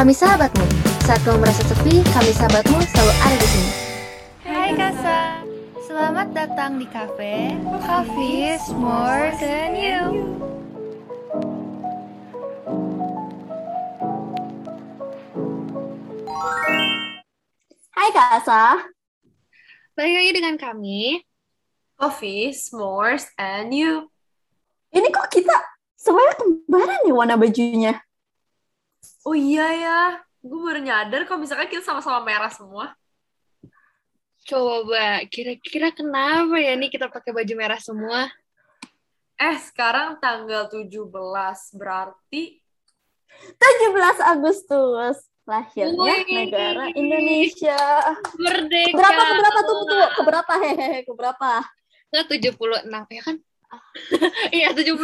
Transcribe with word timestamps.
Kami 0.00 0.16
sahabatmu. 0.16 0.64
Saat 1.04 1.20
kamu 1.28 1.44
merasa 1.44 1.60
sepi, 1.68 2.00
kami 2.08 2.32
sahabatmu 2.32 2.80
selalu 2.88 3.12
ada 3.20 3.36
di 3.36 3.48
sini. 3.52 3.72
Hai 4.48 4.72
Kasa, 4.72 5.44
selamat 5.84 6.28
datang 6.32 6.80
di 6.80 6.88
cafe 6.88 7.52
Coffee 7.84 8.48
is 8.48 8.64
more 8.80 9.28
than 9.36 9.76
you. 9.76 10.00
Hai 17.92 18.08
Kak 18.16 18.40
Asa. 18.40 18.88
Balik 19.92 20.14
lagi 20.16 20.30
dengan 20.32 20.56
kami. 20.56 21.20
Coffee, 22.00 22.56
s'mores, 22.56 23.28
and 23.36 23.76
you. 23.76 24.08
Ini 24.96 25.12
kok 25.12 25.28
kita 25.28 25.60
semuanya 25.92 26.40
kembaran 26.40 27.04
nih 27.04 27.12
warna 27.12 27.36
bajunya. 27.36 28.00
Oh 29.20 29.36
iya 29.36 29.66
ya, 29.76 30.00
gue 30.40 30.58
baru 30.64 30.80
nyadar 30.80 31.28
kalau 31.28 31.44
misalkan 31.44 31.68
kita 31.68 31.84
sama-sama 31.84 32.24
merah 32.24 32.48
semua. 32.48 32.96
Coba, 34.48 35.20
kira-kira 35.28 35.92
kenapa 35.92 36.56
ya 36.56 36.72
nih 36.72 36.88
kita 36.88 37.12
pakai 37.12 37.36
baju 37.36 37.52
merah 37.52 37.76
semua? 37.76 38.32
Eh, 39.36 39.56
sekarang 39.60 40.16
tanggal 40.20 40.72
17, 40.72 40.96
berarti 41.76 42.60
17 43.56 44.20
Agustus 44.24 45.28
lahirnya 45.48 46.14
Wih. 46.24 46.28
negara 46.28 46.84
Indonesia. 46.92 47.80
Merdeka. 48.36 48.96
Keberapa 48.96 49.22
keberapa 49.28 49.60
tuh 49.64 49.76
tuh 49.84 50.04
keberapa 50.16 50.52
hehehe 50.64 50.98
keberapa? 51.08 51.50
Nggak 52.10 52.26
76 52.26 53.16
ya 53.16 53.22
kan? 53.24 53.36
Iya 54.56 54.74
76. 54.74 54.98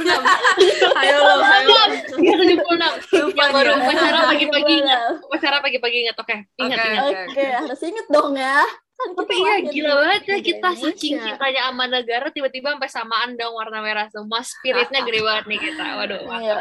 ayo 1.03 1.17
lo, 1.23 1.35
ayo. 1.43 1.77
Iya 2.19 2.35
76. 2.35 3.23
Lupa 3.23 3.43
Yang 3.47 3.53
baru 3.55 3.71
upacara 3.79 4.19
pagi-pagi 4.31 4.73
ingat. 4.83 5.01
Upacara 5.23 5.57
pagi-pagi 5.63 5.97
ingat, 6.07 6.17
oke. 6.19 6.37
Ingat, 6.59 6.79
ingat. 6.79 7.03
oke. 7.31 7.47
Harus 7.67 7.81
inget 7.87 8.07
dong 8.11 8.35
ya. 8.35 8.63
Kan 8.97 9.13
Tapi 9.13 9.35
iya 9.37 9.55
gila 9.61 9.93
banget 10.01 10.23
ya 10.25 10.39
kita 10.41 10.69
saking 10.73 11.21
cintanya 11.21 11.69
sama 11.69 11.85
negara 11.85 12.33
tiba-tiba 12.33 12.73
sampai 12.73 12.89
samaan 12.89 13.37
dong 13.37 13.53
warna 13.53 13.85
merah 13.85 14.09
semua 14.09 14.41
spiritnya 14.41 15.05
gede 15.05 15.21
banget 15.21 15.45
nih 15.53 15.59
kita. 15.69 15.85
Waduh. 16.01 16.21
Iya. 16.41 16.57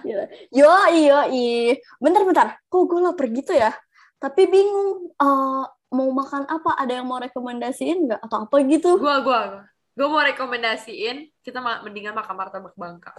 Gila. 0.00 0.24
Yo 0.48 0.72
iyo 0.96 1.18
Bentar 2.00 2.24
bentar. 2.24 2.48
Kok 2.72 2.82
gue 2.88 3.00
lapar 3.04 3.28
gitu 3.28 3.52
ya? 3.52 3.76
Tapi 4.16 4.48
bingung. 4.48 5.12
eh, 5.12 5.64
mau 5.88 6.08
makan 6.12 6.44
apa? 6.48 6.76
Ada 6.76 7.00
yang 7.00 7.06
mau 7.08 7.20
rekomendasiin 7.20 8.08
nggak 8.08 8.20
atau 8.28 8.44
apa 8.44 8.56
gitu? 8.64 9.00
Gua, 9.00 9.20
gua, 9.24 9.40
gua. 9.48 9.62
Gue 9.98 10.06
mau 10.06 10.22
rekomendasiin, 10.22 11.42
kita 11.42 11.58
ma- 11.58 11.82
mendingan 11.82 12.14
makan 12.14 12.38
martabak 12.38 12.74
bangka. 12.78 13.18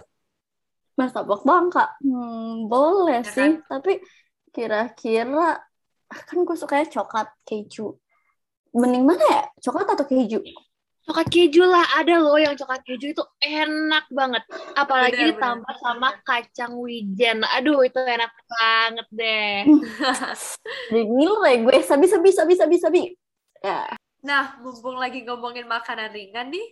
Martabak 0.96 1.40
Bangka. 1.44 1.84
Hmm, 2.04 2.68
boleh 2.68 3.20
Ya 3.24 3.32
sih. 3.32 3.50
Tapi 3.64 4.00
kira-kira 4.52 5.60
kan 6.10 6.38
gue 6.42 6.56
sukanya 6.56 6.88
coklat 6.88 7.28
keju. 7.44 7.96
Mending 8.76 9.04
mana 9.08 9.24
ya? 9.24 9.42
Coklat 9.64 9.88
atau 9.96 10.04
keju? 10.04 10.44
Coklat 11.08 11.28
keju 11.32 11.64
lah 11.64 11.84
ada 11.96 12.20
loh 12.20 12.36
yang 12.36 12.52
coklat 12.52 12.84
keju 12.84 13.16
itu 13.16 13.24
enak 13.40 14.04
banget. 14.12 14.44
Apalagi 14.76 15.16
Bener, 15.16 15.28
ditambah 15.36 15.74
sama 15.80 16.08
kacang 16.24 16.76
wijen. 16.76 17.44
Aduh 17.56 17.80
itu 17.80 17.96
enak 17.96 18.32
banget 18.48 19.06
deh. 19.08 19.56
Jadi 20.92 21.02
nilai 21.06 21.54
gue 21.64 21.76
sabi 21.80 22.06
sabi 22.10 22.28
sabi 22.34 22.54
sabi 22.58 22.76
sabi. 22.76 23.02
Ya. 23.64 23.88
Nah, 24.20 24.60
mumpung 24.60 25.00
lagi 25.00 25.24
ngomongin 25.24 25.64
makanan 25.64 26.12
ringan 26.12 26.52
nih, 26.52 26.66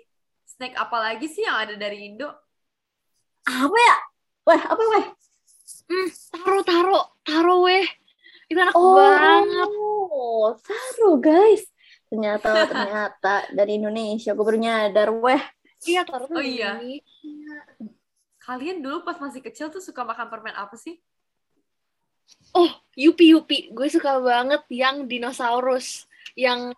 snack 0.44 0.76
apa 0.76 0.96
lagi 1.00 1.26
sih 1.26 1.48
yang 1.48 1.56
ada 1.56 1.74
dari 1.80 2.12
Indo? 2.12 2.28
Apa 3.48 3.72
ya? 3.72 3.96
Weh, 4.44 4.60
apa 4.60 4.82
weh? 4.96 5.06
Hmm, 5.88 6.08
taro 6.32 6.60
taro 6.60 6.98
taro 7.24 7.54
weh. 7.64 7.86
Itu 8.48 8.58
enak 8.60 8.76
Oh, 8.76 8.96
banget. 8.96 9.70
seru 10.60 11.16
guys. 11.16 11.64
Ternyata 12.12 12.48
ternyata 12.72 13.34
dari 13.52 13.80
Indonesia. 13.80 14.36
Gue 14.36 14.44
baru 14.44 14.60
nyadar 14.60 15.08
weh. 15.12 15.40
Iya 15.88 16.04
taro 16.04 16.28
tuh 16.28 16.40
Oh, 16.40 16.44
iya. 16.44 16.76
Kalian 18.44 18.80
dulu 18.80 19.04
pas 19.04 19.16
masih 19.20 19.40
kecil 19.40 19.68
tuh 19.68 19.80
suka 19.80 20.04
makan 20.04 20.28
permen 20.28 20.56
apa 20.56 20.76
sih? 20.76 20.96
Oh, 22.52 22.68
Yupi 22.92 23.32
Yupi. 23.32 23.72
Gue 23.72 23.88
suka 23.88 24.20
banget 24.20 24.64
yang 24.68 25.08
dinosaurus. 25.08 26.04
Yang 26.36 26.76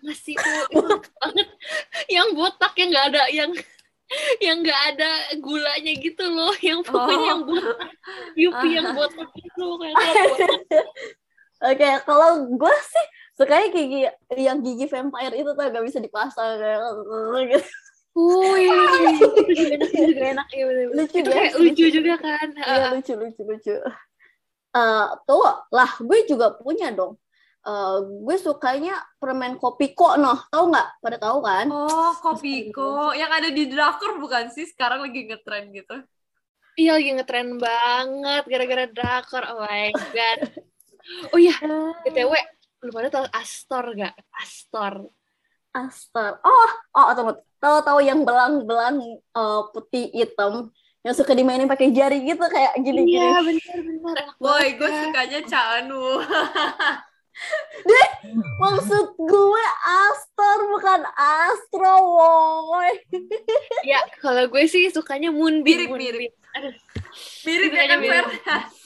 masih 0.00 0.34
enak 0.74 1.02
banget. 1.20 1.48
Yang 2.08 2.28
botak 2.32 2.72
yang 2.76 2.88
nggak 2.90 3.06
ada 3.12 3.22
yang 3.30 3.50
yang 4.38 4.56
nggak 4.60 4.80
ada 4.94 5.10
gulanya 5.38 5.92
gitu 5.96 6.24
loh. 6.26 6.54
Yang 6.58 6.80
pokoknya 6.88 7.16
Oh. 7.16 7.28
yang 7.28 7.40
botak. 7.44 7.78
Yupi 8.34 8.68
yang 8.72 8.88
botak 8.92 9.28
gitu. 9.36 9.64
Oke, 11.64 11.88
kalau 12.04 12.30
gue 12.50 12.74
sih 12.84 13.06
sukanya 13.34 13.68
gigi 13.72 14.00
yang 14.36 14.60
gigi 14.60 14.84
vampire 14.84 15.32
itu 15.32 15.48
tuh 15.48 15.64
gak 15.64 15.84
bisa 15.84 15.96
dipasang 15.96 16.60
kayak 16.60 16.80
gitu. 17.56 17.68
Wih, 18.14 18.68
itu 19.16 19.50
juga 19.56 19.74
enak, 19.74 19.88
itu 19.90 20.00
juga 20.12 20.24
enak. 20.38 20.46
Iya 20.52 20.64
bener-bener. 20.68 20.96
Lucu 21.02 21.16
Itu 21.18 21.30
guys, 21.30 21.34
kayak 21.34 21.52
lucu 21.56 21.82
lucu. 21.82 21.86
juga 21.90 22.14
kan. 22.20 22.48
Iya 22.52 22.86
lucu 22.94 23.12
lucu 23.16 23.42
lucu. 23.42 23.74
Eh 24.74 25.06
tuh 25.24 25.46
lah, 25.72 25.90
gue 25.98 26.18
juga 26.28 26.46
punya 26.54 26.92
dong. 26.92 27.16
Eh 27.64 27.96
gue 28.04 28.36
sukanya 28.36 29.00
permen 29.16 29.56
kopi 29.56 29.96
kok 29.96 30.20
noh, 30.20 30.36
tahu 30.52 30.68
nggak? 30.68 30.88
Pada 31.00 31.16
tahu 31.16 31.38
kan? 31.40 31.66
Oh, 31.72 32.12
Kopiko. 32.20 33.16
Yang 33.16 33.30
ada 33.40 33.48
di 33.48 33.64
drakor 33.72 34.20
bukan 34.20 34.52
sih? 34.52 34.68
Sekarang 34.68 35.00
lagi 35.00 35.24
ngetren 35.24 35.72
gitu. 35.72 35.96
Iya 36.76 37.00
lagi 37.00 37.10
ngetren 37.16 37.56
banget 37.56 38.42
gara-gara 38.44 38.84
drakor. 38.92 39.42
Oh 39.48 39.64
my 39.64 39.88
god. 40.12 40.38
Oh 41.32 41.40
iya, 41.40 41.56
BTW, 42.04 42.32
lu 42.84 42.90
pada 42.92 43.08
tau 43.12 43.26
Astor 43.32 43.92
gak? 43.96 44.16
Astor. 44.40 45.08
Astar. 45.72 46.40
Oh, 46.44 46.70
oh 46.96 47.12
tunggu. 47.16 47.32
Tahu-tahu 47.60 48.04
yang 48.04 48.28
belang-belang 48.28 49.00
eh, 49.16 49.62
putih 49.72 50.12
hitam 50.12 50.68
yang 51.04 51.12
suka 51.16 51.36
dimainin 51.36 51.68
pakai 51.68 51.92
jari 51.92 52.24
gitu 52.24 52.40
kayak 52.40 52.76
gini-gini. 52.80 53.20
Iya, 53.20 53.40
bener-bener 53.44 54.16
enak 54.24 54.36
Boy, 54.40 54.76
gue 54.80 54.88
sukanya 54.88 55.40
Canu. 57.34 58.40
Maksud 58.58 59.06
gue 59.18 59.64
Astor 59.84 60.58
bukan 60.72 61.00
Astro, 61.18 61.94
woy. 62.70 62.92
Ya, 63.84 64.00
kalau 64.22 64.48
gue 64.48 64.64
sih 64.64 64.88
sukanya 64.88 65.28
Moonbeam. 65.34 65.90
Mirip-mirip. 65.90 66.32
Aduh, 66.54 66.74
Mirip 67.44 67.70
ya 67.74 67.84
kan, 67.90 67.98
Fer? 68.00 68.26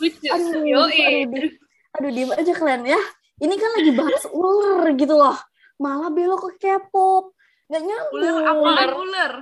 lucu. 0.00 0.28
Aduh, 0.32 0.64
Yoi. 0.64 1.28
aduh, 1.28 1.52
aduh, 2.00 2.10
diem 2.10 2.30
aja 2.32 2.52
kalian 2.56 2.82
ya. 2.88 3.00
Ini 3.38 3.54
kan 3.54 3.70
lagi 3.78 3.92
bahas 3.94 4.24
ular 4.34 4.82
gitu 4.98 5.14
loh. 5.14 5.38
Malah 5.78 6.10
belok 6.10 6.58
ke 6.58 6.66
K-pop. 6.66 7.30
Gak 7.68 7.84
nyambung. 7.84 8.18
Ular 8.18 8.36
apaan 8.48 8.90
ular? 8.96 9.32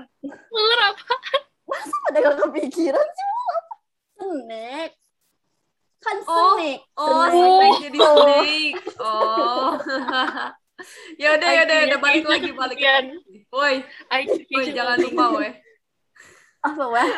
Ular 0.52 0.80
apa? 0.92 1.14
Masa 1.64 1.94
pada 2.04 2.18
gak 2.20 2.36
kepikiran 2.44 3.06
sih 3.06 3.26
ular? 3.30 3.62
Snack. 4.16 4.90
Kan 6.06 6.18
Oh, 6.22 6.54
snack. 6.54 6.78
Oh, 6.94 7.10
Snack. 7.10 7.32
snake 7.34 7.78
jadi 7.82 7.98
snake. 7.98 8.76
Oh. 9.02 9.70
ya 11.22 11.28
udah, 11.34 11.50
ya 11.50 11.62
udah, 11.66 11.76
ya 11.76 11.84
udah 11.90 12.00
balik 12.00 12.24
lagi, 12.24 12.50
balik 12.54 12.78
lagi. 12.78 13.16
Woi, 13.50 13.74
woi 14.54 14.64
jangan 14.70 15.02
lupa, 15.02 15.24
woi. 15.34 15.50
Apa, 16.62 16.82
wah? 16.86 17.10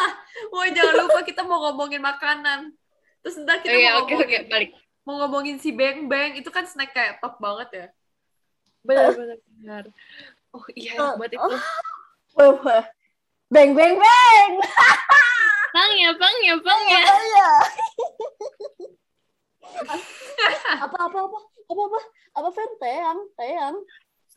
Woi, 0.52 0.68
jangan 0.72 1.04
lupa 1.04 1.20
kita 1.20 1.44
mau 1.44 1.64
ngomongin 1.68 2.00
makanan. 2.00 2.72
Terus 3.20 3.40
ntar 3.40 3.60
kita 3.60 3.72
Oh, 3.72 3.80
iya, 3.80 3.92
mau 3.92 4.04
oke, 4.04 4.12
ngomongin, 4.12 4.40
oke, 4.40 4.52
balik. 4.52 4.70
mau 5.04 5.14
ngomongin 5.20 5.56
si 5.56 5.72
Beng 5.72 6.08
Beng. 6.08 6.36
Itu 6.36 6.48
kan 6.48 6.64
snack 6.64 6.92
kayak 6.92 7.20
top 7.20 7.36
banget 7.36 7.68
ya. 7.72 7.86
Bener, 8.80 9.12
bener, 9.12 9.38
bener. 9.56 9.84
Oh 10.52 10.64
iya, 10.72 10.92
enak 10.96 11.16
Oh, 11.16 11.20
oh. 11.20 11.24
itu. 11.24 11.36
Wah, 12.36 12.52
wah. 12.60 12.84
Bang, 13.48 13.72
bang, 13.72 13.96
bang. 13.96 14.50
Bang 15.76 15.92
ya, 15.92 16.10
bang 16.16 16.36
ya, 16.40 16.54
bang 16.56 16.82
ya. 16.88 17.00
Iya. 17.04 17.48
apa, 20.80 20.96
apa, 21.04 21.18
apa? 21.20 21.38
Apa, 21.68 21.82
apa? 21.84 21.98
Apa, 22.32 22.48
Fen? 22.52 22.70
Teang, 22.86 23.18
teang. 23.34 23.74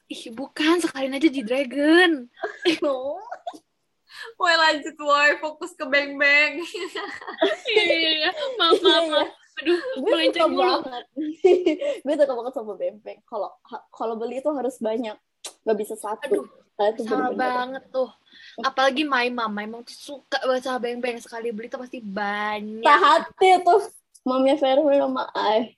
Ih, 0.09 0.33
bukan, 0.33 0.81
sekalian 0.81 1.13
aja 1.13 1.29
di 1.29 1.45
Dragon. 1.45 2.25
No. 2.81 3.21
Woi, 4.41 4.55
lanjut, 4.57 4.97
woi. 4.97 5.37
Fokus 5.37 5.77
ke 5.77 5.85
Beng 5.85 6.17
Beng. 6.17 6.57
Iya, 7.69 7.83
iya, 7.85 8.09
iya. 8.25 8.29
Maaf, 8.57 8.81
maaf, 8.81 9.05
Iya, 9.05 9.13
maaf. 9.13 9.29
Aduh, 9.59 9.75
gue 10.01 10.31
suka 10.31 10.47
banget 10.47 11.03
gue 12.07 12.13
suka 12.15 12.31
banget 12.31 12.53
sama 12.55 12.73
bempeng 12.79 13.19
kalau 13.27 13.51
kalau 13.91 14.15
beli 14.15 14.39
itu 14.39 14.47
harus 14.55 14.79
banyak 14.79 15.19
nggak 15.67 15.77
bisa 15.83 15.99
satu 15.99 16.31
Aduh, 16.31 16.47
itu 16.95 17.03
Sama 17.03 17.27
bener-bener. 17.27 17.35
banget 17.35 17.83
tuh. 17.91 18.07
Apalagi 18.63 19.03
Maimam. 19.03 19.51
Maimam 19.51 19.83
tuh 19.83 19.91
suka 19.91 20.39
banget 20.47 20.63
sama 20.63 20.79
beng-beng. 20.79 21.19
Sekali 21.19 21.51
beli 21.51 21.67
tuh 21.67 21.83
pasti 21.83 21.99
banyak. 21.99 22.87
tak 22.87 22.99
hati 23.03 23.59
tuh 23.67 23.83
mamnya 24.23 24.55
Verwe 24.55 24.95
sama 24.95 25.27
Ai 25.35 25.75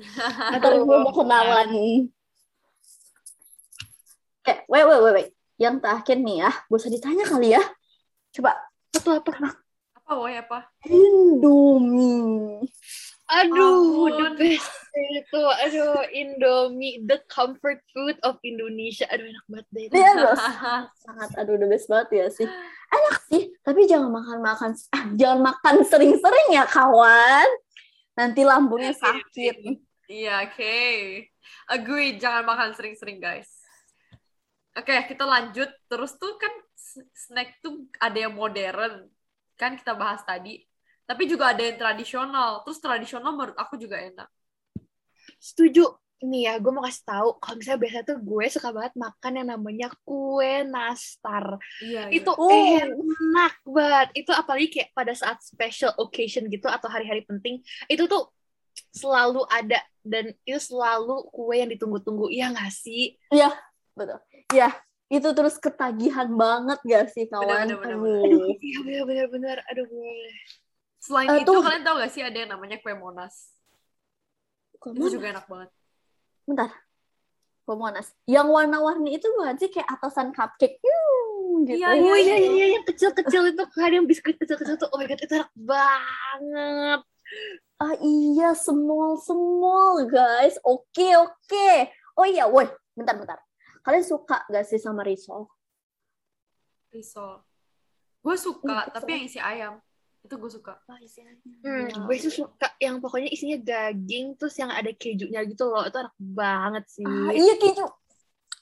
ntar 0.56 0.72
gue 0.80 0.96
mau 1.00 1.12
kenalan 1.12 1.68
eh 4.48 4.58
wait 4.66 4.84
wait 4.88 5.00
wait 5.04 5.14
wait 5.14 5.28
yang 5.60 5.76
terakhir 5.78 6.16
nih 6.16 6.48
ya 6.48 6.50
gue 6.50 6.76
usah 6.76 6.92
ditanya 6.92 7.24
kali 7.28 7.52
ya 7.52 7.62
coba 8.32 8.70
Itu 8.90 9.10
apa? 9.14 9.30
Apa, 9.30 9.50
Apa 10.02 10.12
woy 10.18 10.34
apa? 10.34 10.66
Indomie. 10.90 12.66
Aduh, 13.30 14.10
Ampun. 14.10 14.18
the 14.18 14.58
best 14.58 14.66
itu. 14.90 15.42
Aduh, 15.62 16.02
Indomie, 16.10 17.06
the 17.06 17.22
comfort 17.30 17.78
food 17.94 18.18
of 18.26 18.42
Indonesia. 18.42 19.06
Aduh, 19.06 19.30
enak 19.30 19.44
banget 19.46 19.66
deh. 19.70 19.82
Iya 19.94 20.10
loh, 20.18 20.34
sangat 21.06 21.30
aduh 21.38 21.54
the 21.54 21.70
best 21.70 21.86
banget 21.86 22.08
ya 22.10 22.26
sih. 22.34 22.46
Enak 22.90 23.16
sih, 23.30 23.42
tapi 23.62 23.86
jangan 23.86 24.10
makan 24.10 24.38
makan 24.42 24.70
ah, 24.90 25.04
jangan 25.14 25.38
makan 25.46 25.74
sering-sering 25.86 26.48
ya 26.58 26.66
kawan. 26.66 27.46
Nanti 28.18 28.42
lambungnya 28.42 28.90
sakit. 28.90 29.78
Iya, 30.10 30.50
oke. 30.50 30.74
Agree, 31.70 32.18
jangan 32.18 32.42
makan 32.42 32.74
sering-sering, 32.74 33.22
guys. 33.22 33.46
Oke, 34.74 34.90
kita 35.06 35.22
lanjut. 35.22 35.70
Terus 35.86 36.18
tuh 36.18 36.34
kan 36.34 36.50
snack 37.14 37.62
tuh 37.62 37.86
ada 38.02 38.18
yang 38.18 38.34
modern. 38.34 39.06
Kan 39.54 39.78
kita 39.78 39.94
bahas 39.94 40.26
tadi. 40.26 40.66
Tapi 41.06 41.30
juga 41.30 41.54
ada 41.54 41.62
yang 41.62 41.78
tradisional. 41.78 42.66
Terus 42.66 42.82
tradisional 42.82 43.38
menurut 43.38 43.54
aku 43.54 43.78
juga 43.78 44.02
enak. 44.02 44.26
Setuju. 45.38 45.94
Nih 46.20 46.52
ya, 46.52 46.60
gue 46.60 46.68
mau 46.68 46.84
kasih 46.84 47.06
tahu 47.08 47.28
kalau 47.40 47.56
misalnya 47.56 47.80
biasa 47.80 47.98
tuh 48.04 48.18
gue 48.20 48.44
suka 48.52 48.68
banget 48.76 48.92
makan 48.92 49.32
yang 49.40 49.48
namanya 49.56 49.88
kue 50.04 50.68
nastar. 50.68 51.56
Iya, 51.80 52.12
Itu 52.12 52.36
Oh. 52.36 52.50
enak 52.52 53.54
banget. 53.64 54.08
Itu 54.12 54.30
apalagi 54.36 54.68
kayak 54.68 54.90
pada 54.92 55.16
saat 55.16 55.40
special 55.40 55.96
occasion 55.96 56.44
gitu 56.52 56.68
atau 56.68 56.92
hari-hari 56.92 57.24
penting, 57.24 57.64
itu 57.88 58.04
tuh 58.04 58.28
selalu 58.90 59.44
ada 59.48 59.78
dan 60.00 60.32
itu 60.42 60.58
selalu 60.58 61.28
kue 61.30 61.60
yang 61.60 61.70
ditunggu-tunggu. 61.70 62.32
Iya 62.32 62.50
nggak 62.52 62.72
sih? 62.72 63.16
Betul. 63.90 64.16
Ya, 64.50 64.72
itu 65.12 65.28
terus 65.34 65.60
ketagihan 65.60 66.30
banget 66.32 66.78
gak 66.86 67.06
sih 67.12 67.26
kawan? 67.28 67.68
Bener, 67.68 67.78
bener, 67.78 67.98
Aduh. 68.00 68.46
Aduh, 68.48 68.56
iya 68.62 69.00
bener-bener. 69.04 69.56
Aduh, 69.68 69.84
boleh. 69.86 70.34
Selain 71.02 71.28
Eh, 71.28 71.42
itu, 71.44 71.50
tuh- 71.52 71.60
kalian 71.60 71.84
tahu 71.84 71.96
gak 72.00 72.12
sih 72.14 72.22
ada 72.24 72.38
yang 72.38 72.50
namanya 72.54 72.80
kue 72.80 72.94
monas? 72.96 73.52
Kue 74.80 74.96
Itu 74.96 75.04
Monas. 75.04 75.12
juga 75.12 75.26
enak 75.36 75.46
banget. 75.50 75.70
Bentar. 76.48 76.70
Kue 77.68 77.76
Monas. 77.76 78.08
Yang 78.24 78.48
warna-warni 78.48 79.10
itu 79.20 79.26
bukan 79.36 79.54
sih 79.60 79.68
kayak 79.68 79.90
atasan 80.00 80.32
cupcake. 80.32 80.80
Hmm, 80.80 81.66
gitu. 81.68 81.76
Iya, 81.76 81.88
Oh 81.90 82.16
iya, 82.16 82.16
iya, 82.16 82.36
iya, 82.40 82.66
yang 82.80 82.84
kecil-kecil 82.88 83.42
itu 83.52 83.62
kan 83.74 83.90
yang 83.92 84.06
biskuit 84.08 84.38
kecil-kecil 84.40 84.80
tuh. 84.80 84.88
Oh 84.90 84.96
my 84.96 85.04
god, 85.04 85.20
itu 85.20 85.34
enak 85.34 85.52
banget. 85.54 87.00
Ah 87.80 87.96
iya, 88.04 88.52
small 88.52 89.16
small 89.16 90.04
guys. 90.04 90.60
Oke 90.68 91.16
oke. 91.16 91.68
Oh 92.12 92.28
iya, 92.28 92.44
woi, 92.44 92.68
bentar 92.92 93.16
bentar. 93.16 93.40
Kalian 93.80 94.04
suka 94.04 94.44
gak 94.52 94.68
sih 94.68 94.76
sama 94.76 95.00
risol? 95.00 95.48
Risol. 96.92 97.40
Gue 98.20 98.36
suka, 98.36 98.84
Hmm, 98.84 98.92
tapi 98.92 99.10
yang 99.16 99.24
isi 99.24 99.40
ayam. 99.40 99.80
Itu 100.20 100.36
gue 100.36 100.52
suka. 100.52 100.76
Hmm, 101.64 101.88
gue 102.04 102.16
tuh 102.20 102.28
suka 102.44 102.68
yang 102.76 103.00
pokoknya 103.00 103.32
isinya 103.32 103.56
daging 103.56 104.36
terus 104.36 104.52
yang 104.60 104.68
ada 104.68 104.92
kejunya 104.92 105.40
gitu 105.48 105.72
loh. 105.72 105.88
Itu 105.88 105.96
enak 106.04 106.14
banget 106.20 106.84
sih. 106.92 107.08
Ah, 107.08 107.32
iya 107.32 107.56
keju. 107.56 107.88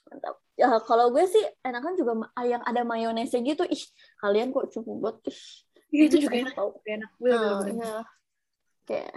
Mantap. 0.07 0.39
Ya 0.55 0.71
kalau 0.87 1.11
gue 1.11 1.27
sih 1.27 1.43
enakan 1.67 1.99
juga 1.99 2.15
yang 2.47 2.63
ada 2.63 2.87
mayonesnya 2.87 3.43
gitu. 3.43 3.67
Ih, 3.67 3.83
kalian 4.23 4.55
kok 4.55 4.71
cukup 4.71 4.95
buat. 5.03 5.17
Ih, 5.27 5.43
Iya, 5.89 6.05
itu 6.07 6.17
juga 6.29 6.37
enak. 6.39 6.55
tau. 6.55 6.71
Enak 6.87 7.11
Nah, 7.75 8.05
Kayak 8.89 9.15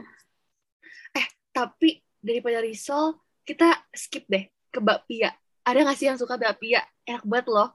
Tapi 1.52 2.00
daripada 2.24 2.64
risol, 2.64 3.20
kita 3.44 3.76
skip 3.92 4.24
deh 4.32 4.48
ke 4.72 4.80
bakpia. 4.80 5.36
Ada 5.68 5.84
gak 5.84 5.98
sih 6.00 6.08
yang 6.08 6.16
suka 6.16 6.40
bakpia? 6.40 6.80
Enak 7.04 7.28
banget 7.28 7.48
loh. 7.52 7.70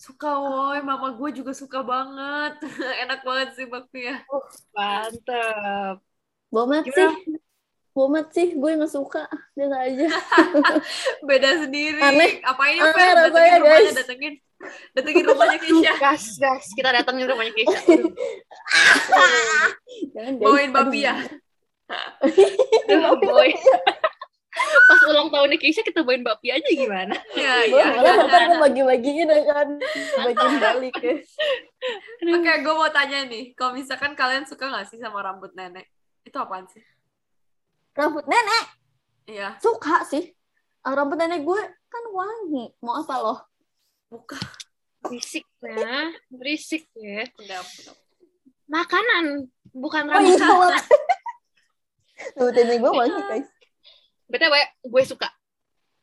Suka 0.00 0.40
woy, 0.40 0.80
mama 0.80 1.12
gue 1.12 1.30
juga 1.36 1.52
suka 1.52 1.84
banget. 1.84 2.64
enak 3.04 3.20
banget 3.20 3.48
sih 3.60 3.68
bakpia. 3.68 4.24
Mantep. 4.72 6.00
bomet 6.48 6.88
Gimana? 6.88 7.12
sih. 7.12 7.36
Bomet 7.92 8.26
sih, 8.32 8.48
gue 8.56 8.70
nggak 8.80 8.88
suka. 8.88 9.28
Biasa 9.52 9.76
aja. 9.84 10.08
Beda 11.28 11.50
sendiri. 11.60 12.00
Aneh. 12.00 12.40
Apa 12.40 12.62
ini, 12.72 12.80
Aneh 12.80 12.94
Fer? 12.96 13.12
rasanya, 13.12 13.28
Datengin 13.28 13.60
rumahnya, 13.60 13.84
guys. 13.84 13.98
datengin. 14.00 14.34
Datengin 14.94 15.24
rumahnya 15.24 15.58
Keisha. 15.60 15.92
Gas, 15.96 16.36
gas. 16.36 16.64
Kita 16.76 16.92
datangin 16.92 17.26
rumahnya 17.28 17.52
Keisha. 17.56 17.80
Jangan. 20.14 20.32
Bawain 20.36 20.70
Aduh. 20.70 20.76
bakpia. 20.76 21.14
Aduh, 22.90 23.16
boy. 23.18 23.50
Pas 24.60 25.00
ulang 25.08 25.32
tahunnya 25.32 25.56
Keisha, 25.56 25.80
kita 25.80 26.04
bawain 26.04 26.20
bakpia 26.20 26.60
aja 26.60 26.70
gimana? 26.70 27.16
Gue 27.32 27.80
iya. 27.80 27.96
malah 27.96 28.14
ntar 28.28 28.42
gue 28.50 28.58
bagi-bagiin 28.60 29.28
ya 29.30 29.42
kan. 29.48 29.68
Bagiin 30.20 30.54
balik 30.60 30.96
ya. 31.00 31.16
Oke, 32.28 32.52
gue 32.60 32.74
mau 32.76 32.90
tanya 32.92 33.24
nih. 33.24 33.56
Kalau 33.56 33.72
misalkan 33.72 34.12
kalian 34.12 34.44
suka 34.44 34.68
gak 34.68 34.86
sih 34.92 35.00
sama 35.00 35.24
rambut 35.24 35.56
nenek? 35.56 35.88
Itu 36.22 36.36
apaan 36.36 36.68
sih? 36.68 36.84
Rambut 37.96 38.28
nenek 38.28 38.64
Iya. 39.30 39.56
suka 39.62 40.04
sih. 40.04 40.34
Ah, 40.84 40.92
Rambut 40.92 41.16
nenek 41.16 41.40
gue 41.46 41.60
kan 41.90 42.04
wangi. 42.12 42.76
Mau 42.84 43.00
apa 43.00 43.16
loh? 43.18 43.49
Bukan. 44.10 44.42
Berisik 45.06 45.46
ya. 45.62 46.12
Berisik 46.28 46.84
ya. 46.98 47.24
Makanan, 48.70 49.48
bukan 49.72 50.02
Oh 50.10 50.20
iya. 50.22 50.36
Rambut 52.36 52.52
nenek 52.52 52.78
gue 52.84 52.92
wangi 52.92 53.20
guys. 53.26 53.48
BTW, 54.28 54.54
gue 54.86 55.02
suka. 55.08 55.28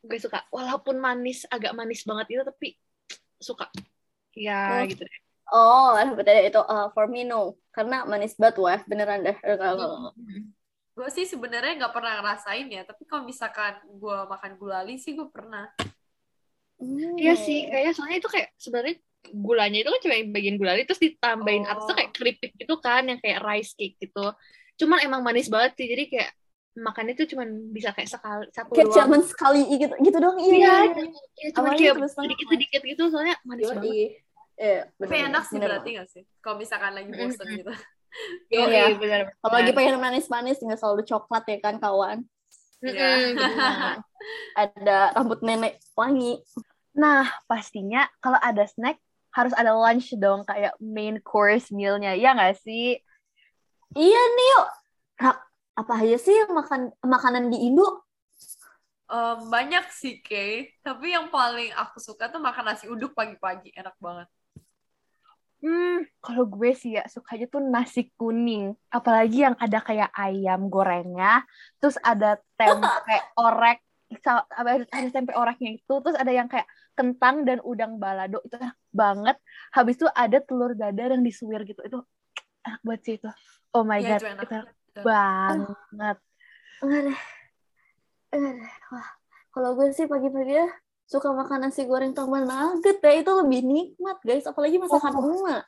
Gue 0.01 0.17
suka. 0.17 0.43
Walaupun 0.50 0.98
manis, 0.98 1.46
agak 1.48 1.77
manis 1.77 2.03
banget 2.03 2.27
itu, 2.34 2.43
tapi 2.43 2.67
suka. 3.38 3.70
Ya, 4.34 4.81
Oh. 4.81 4.89
gitu 4.89 5.03
deh. 5.05 5.20
Oh, 5.48 5.96
nenek 5.96 6.51
itu 6.51 6.60
uh, 6.60 6.91
for 6.91 7.08
me 7.08 7.24
no. 7.24 7.55
Karena 7.72 8.03
manis 8.03 8.36
banget 8.36 8.60
wah, 8.60 8.81
beneran 8.84 9.24
deh. 9.24 9.38
Kalau 9.39 10.12
Gue 10.98 11.10
sih 11.13 11.29
sebenarnya 11.29 11.77
nggak 11.77 11.93
pernah 11.93 12.17
ngerasain 12.20 12.67
ya. 12.67 12.81
Tapi 12.81 13.05
kalau 13.05 13.24
misalkan 13.24 13.77
gue 13.86 14.17
makan 14.27 14.58
gulali 14.58 14.98
sih 14.98 15.13
gue 15.13 15.29
pernah. 15.29 15.70
Iya 17.17 17.34
sih, 17.36 17.65
kayaknya 17.65 17.93
soalnya 17.93 18.17
itu 18.22 18.29
kayak 18.29 18.50
sebenarnya 18.55 18.96
gulanya 19.34 19.77
itu 19.81 19.89
kan 19.89 20.00
cuma 20.00 20.13
yang 20.15 20.29
bagian 20.31 20.55
gulali 20.55 20.81
terus 20.86 21.01
ditambahin 21.01 21.65
Oh. 21.65 21.72
atasnya 21.74 21.96
kayak 21.98 22.12
keripik 22.13 22.51
gitu 22.55 22.75
kan 22.79 23.03
yang 23.03 23.19
kayak 23.19 23.41
rice 23.43 23.74
cake 23.74 23.98
gitu. 23.98 24.25
Cuman 24.77 25.01
emang 25.01 25.25
manis 25.25 25.50
banget 25.50 25.74
sih 25.75 25.89
jadi 25.89 26.03
kayak 26.05 26.29
makannya 26.77 27.17
tuh 27.17 27.25
cuman 27.25 27.74
bisa 27.74 27.89
kayak 27.89 28.05
sekali 28.05 28.46
satu 28.53 28.69
kayak 28.69 28.86
doang. 28.93 28.98
cuman 29.10 29.22
sekali 29.25 29.62
gitu 29.74 29.93
gitu 29.98 30.17
dong 30.22 30.38
iya. 30.38 30.53
Iya, 30.53 30.74
iya. 30.93 31.05
ya, 31.34 31.50
cuman 31.57 31.72
kayak 31.74 31.96
sedikit-sedikit 32.13 32.81
gitu 32.86 33.03
soalnya 33.10 33.36
manis 33.41 33.65
Yoi. 33.65 33.74
banget. 33.74 34.12
Iya, 34.57 34.81
Tapi 34.93 35.15
enak 35.22 35.43
sih 35.46 35.57
berarti 35.57 35.89
nggak 35.98 36.10
sih? 36.10 36.24
Kalau 36.38 36.55
misalkan 36.57 36.93
lagi 36.93 37.10
bosen 37.10 37.48
gitu. 37.57 37.74
Iya, 38.50 38.65
Iya. 38.65 38.84
benar. 38.98 39.22
Kalau 39.38 39.53
lagi 39.53 39.72
pengen 39.75 40.00
manis-manis 40.00 40.57
nggak 40.57 40.79
selalu 40.79 41.03
coklat 41.03 41.43
ya 41.46 41.57
kan 41.60 41.75
kawan. 41.77 42.17
Iya. 42.79 43.36
Nah, 43.36 43.98
ada 44.63 44.98
rambut 45.13 45.41
nenek 45.41 45.77
wangi. 45.93 46.41
Nah, 46.98 47.30
pastinya 47.46 48.10
kalau 48.18 48.42
ada 48.42 48.66
snack 48.66 48.98
harus 49.30 49.54
ada 49.54 49.77
lunch 49.77 50.18
dong 50.18 50.42
kayak 50.50 50.74
main 50.82 51.22
course 51.22 51.70
mealnya 51.70 52.18
ya 52.18 52.34
nggak 52.34 52.58
sih? 52.58 52.98
Iya 53.94 54.22
nih 54.34 54.48
yuk. 54.58 54.68
Apa 55.77 55.94
aja 56.01 56.18
sih 56.18 56.34
yang 56.34 56.58
makan 56.58 56.89
makanan 57.06 57.54
di 57.54 57.70
Indo? 57.70 58.01
Em, 59.08 59.39
banyak 59.48 59.88
sih, 59.94 60.20
Kay. 60.20 60.74
Tapi 60.84 61.16
yang 61.16 61.30
paling 61.32 61.72
aku 61.77 62.01
suka 62.01 62.27
tuh 62.27 62.42
makan 62.42 62.74
nasi 62.74 62.89
uduk 62.89 63.13
pagi-pagi. 63.13 63.72
Enak 63.77 63.96
banget. 64.01 64.27
Hmm, 65.58 66.06
kalau 66.22 66.46
gue 66.46 66.70
sih 66.77 66.98
ya 66.98 67.08
sukanya 67.10 67.46
tuh 67.50 67.62
nasi 67.62 68.10
kuning. 68.20 68.74
Apalagi 68.89 69.48
yang 69.48 69.56
ada 69.58 69.80
kayak 69.82 70.12
ayam 70.13 70.70
gorengnya, 70.70 71.46
terus 71.82 71.98
ada 72.01 72.38
tempe 72.60 73.18
orek, 73.48 73.82
ada 74.92 75.10
tempe 75.10 75.34
oreknya 75.34 75.82
itu, 75.82 75.94
terus 76.04 76.18
ada 76.20 76.30
yang 76.30 76.46
kayak 76.46 76.68
kentang 76.98 77.46
dan 77.46 77.62
udang 77.62 78.01
balado 78.01 78.42
itu 78.42 78.58
enak 78.58 78.74
banget. 78.89 79.38
Habis 79.70 80.01
itu 80.01 80.08
ada 80.10 80.42
telur 80.42 80.74
dadar 80.74 81.13
yang 81.13 81.22
disuir 81.22 81.62
gitu. 81.63 81.80
Itu 81.86 82.01
enak 82.66 82.82
banget 82.82 83.01
sih 83.06 83.13
itu. 83.22 83.30
Oh 83.72 83.86
my 83.86 84.01
Iya, 84.01 84.18
god, 84.18 84.20
itu 84.20 84.27
enak. 84.27 84.44
itu 84.44 84.56
enak 84.58 84.74
Itu 84.74 85.00
banget. 85.06 86.18
Enggak 86.82 87.01
deh. 87.06 87.20
Enggak 88.34 88.54
deh. 88.58 88.72
Wah, 88.89 89.08
kalau 89.54 89.70
gue 89.77 89.94
sih 89.94 90.10
pagi-pagi 90.10 90.58
ya 90.58 90.68
suka 91.08 91.32
makan 91.32 91.63
nasi 91.63 91.88
goreng 91.88 92.12
tambah 92.12 92.44
nugget 92.44 93.00
ya 93.00 93.24
itu 93.24 93.32
lebih 93.32 93.63
nikmat 93.63 94.20
guys 94.27 94.44
apalagi 94.44 94.75
masakan 94.75 95.16
Oh. 95.16 95.24
emak 95.39 95.63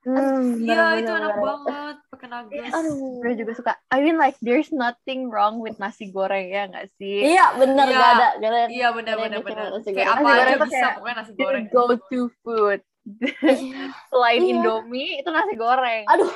Hmm, 0.00 0.56
Iya, 0.64 1.04
itu 1.04 1.10
enak 1.12 1.36
banget. 1.36 1.96
Pakai 2.18 2.28
nuggets. 2.28 2.72
aduh 2.72 2.94
Gue 3.18 3.32
juga 3.32 3.52
suka. 3.54 3.72
I 3.88 3.98
mean 4.00 4.14
like 4.14 4.34
there's 4.38 4.68
nothing 4.68 5.26
wrong 5.26 5.58
with 5.58 5.78
nasi 5.78 6.08
goreng 6.08 6.46
ya 6.46 6.66
nggak 6.66 6.90
sih? 6.94 7.22
iya 7.28 7.54
bener 7.54 7.86
Iya. 7.86 7.94
gak 7.94 8.10
ada 8.10 8.28
gak 8.34 8.50
ada 8.50 8.60
Iya, 8.66 8.88
bikin 8.90 9.14
bener. 9.38 9.68
nasi 9.70 9.90
Kayak 9.92 10.08
apa 10.12 10.28
aja 10.28 10.54
bisa 10.58 10.88
pokoknya 10.94 11.16
nasi 11.16 11.32
goreng. 11.32 11.64
go 11.68 11.82
to 11.96 12.20
food. 12.40 12.80
Iya. 13.06 13.82
Selain 14.10 14.40
Iya. 14.40 14.50
Indomie 14.52 15.10
itu 15.16 15.28
nasi 15.28 15.54
goreng. 15.54 16.04
aduh 16.04 16.32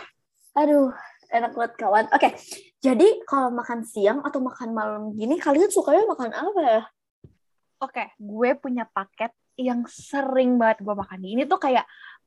aduh 0.53 0.89
enak 1.29 1.51
banget 1.51 1.73
kawan 1.75 2.07
oke 2.09 2.29
jadi 2.79 3.09
kalau 3.25 3.49
makan 3.51 3.83
siang 3.83 4.21
atau 4.21 4.39
makan 4.39 4.71
malam 4.71 5.03
gini 5.11 5.37
kalian 5.37 5.67
sukanya 5.67 6.07
makan 6.07 6.31
apa 6.31 6.61
ya 6.63 6.83
Oke, 7.79 8.15
gue 8.15 8.51
punya 8.55 8.87
paket 8.87 9.35
yang 9.53 9.83
sering 9.85 10.55
banget 10.55 10.81
gue 10.81 10.95
makan. 10.95 11.19
Ini 11.19 11.43
tuh 11.45 11.59
kayak 11.59 11.83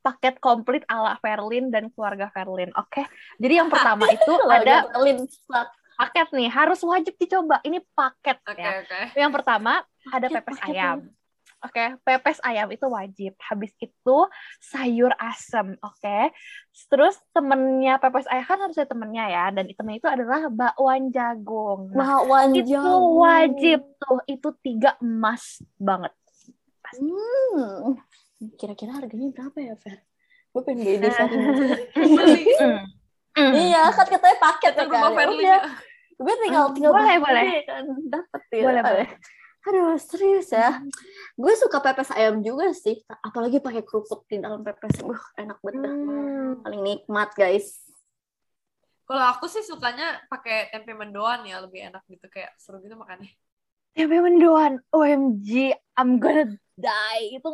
paket 0.06 0.38
komplit 0.38 0.86
ala 0.86 1.18
Verlin 1.18 1.74
dan 1.74 1.90
keluarga 1.90 2.30
Verlin. 2.30 2.70
Oke. 2.78 3.02
Jadi 3.42 3.54
yang 3.58 3.66
pertama 3.66 4.06
itu 4.14 4.32
ada 4.46 4.86
Berlin, 4.94 5.26
slut. 5.26 5.66
paket 5.98 6.28
nih, 6.30 6.46
harus 6.46 6.78
wajib 6.86 7.18
dicoba. 7.18 7.58
Ini 7.66 7.82
paket 7.90 8.38
Oke, 8.46 8.62
ya. 8.62 8.86
oke. 8.86 9.00
Yang 9.18 9.32
pertama 9.34 9.72
ada 10.06 10.26
pepes 10.30 10.54
paket 10.62 10.70
ayam. 10.70 10.98
Oke, 11.64 11.98
pepes 12.04 12.38
ayam 12.44 12.68
itu 12.70 12.86
wajib. 12.86 13.32
Habis 13.40 13.72
itu 13.80 14.16
sayur 14.60 15.10
asem, 15.18 15.74
oke. 15.80 16.18
Terus 16.86 17.16
temennya 17.34 17.96
pepes 17.98 18.28
ayam 18.30 18.44
kan 18.44 18.58
harus 18.60 18.76
ada 18.76 18.86
temennya 18.86 19.24
ya, 19.26 19.44
dan 19.50 19.64
temennya 19.66 19.98
itu 19.98 20.10
adalah 20.12 20.46
bakwan 20.52 21.08
jagung. 21.10 21.90
Nah, 21.96 22.22
Bakwan 22.22 22.54
itu 22.54 22.76
jagung. 22.76 23.18
wajib 23.18 23.80
tuh, 23.98 24.20
itu 24.30 24.48
tiga 24.62 24.94
emas 25.00 25.58
banget. 25.80 26.12
Hmm. 26.94 27.98
Kira-kira 28.60 29.00
harganya 29.00 29.32
berapa 29.32 29.58
ya, 29.60 29.74
Fer? 29.80 30.04
Gue 30.52 30.62
pengen 30.64 30.84
beli 30.84 30.98
di 31.00 31.10
sana. 31.12 31.36
Beli. 31.96 32.42
Mm. 32.56 32.80
Mm. 33.36 33.52
Iya, 33.52 33.82
kan 33.92 34.06
katanya 34.08 34.36
paket 34.40 34.72
ya 34.72 34.84
kan. 34.88 35.12
Udah, 35.12 35.28
ya. 35.36 35.58
gue 36.16 36.34
tinggal 36.40 36.72
tinggal 36.72 36.92
Boleh, 36.96 37.20
beli 37.20 37.24
boleh. 37.28 37.44
kan 37.68 37.84
dapat 38.08 38.42
ya. 38.48 38.64
Boleh, 38.64 38.82
boleh. 38.82 39.08
Aduh, 39.66 39.98
serius 39.98 40.48
ya. 40.54 40.80
Gue 41.36 41.52
suka 41.58 41.82
pepes 41.82 42.14
ayam 42.14 42.40
juga 42.40 42.70
sih, 42.72 43.02
apalagi 43.20 43.58
pakai 43.58 43.82
kerupuk 43.82 44.24
di 44.30 44.40
dalam 44.40 44.62
pepes. 44.62 45.02
Uh, 45.02 45.18
enak 45.36 45.58
banget. 45.60 45.92
Hmm. 45.92 46.62
Paling 46.64 46.82
nikmat, 46.86 47.34
guys. 47.36 47.84
Kalau 49.04 49.24
aku 49.36 49.50
sih 49.50 49.66
sukanya 49.66 50.22
pakai 50.30 50.70
tempe 50.70 50.94
mendoan 50.94 51.44
ya, 51.44 51.60
lebih 51.60 51.92
enak 51.92 52.02
gitu 52.08 52.30
kayak 52.30 52.54
seru 52.56 52.78
gitu 52.80 52.94
makannya. 52.94 53.28
Tempe 53.92 54.16
mendoan, 54.22 54.80
OMG, 54.94 55.74
I'm 55.98 56.22
gonna 56.22 56.56
die. 56.78 57.36
Itu 57.36 57.52